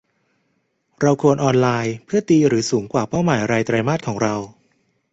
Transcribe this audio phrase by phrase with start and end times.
[1.01, 4.35] เราควรออนไลน์เพื่อตีหรือสูงกว่าเป้าหมายรายไตรมาสของเรา